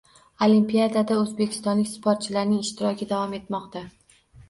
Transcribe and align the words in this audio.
Olimpiadada 0.45 1.19
o‘zbekistonlik 1.25 1.91
sportchilarning 1.93 2.67
ishtiroki 2.67 3.11
davom 3.15 3.41
etmoqda 3.43 3.89